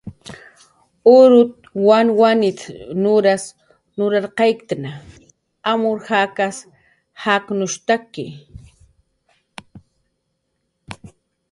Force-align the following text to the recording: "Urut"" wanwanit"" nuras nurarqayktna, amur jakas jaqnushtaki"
"Urut"" 1.17 1.53
wanwanit"" 1.87 2.59
nuras 3.01 3.43
nurarqayktna, 3.97 4.91
amur 5.71 5.97
jakas 6.07 6.57
jaqnushtaki" 7.23 8.25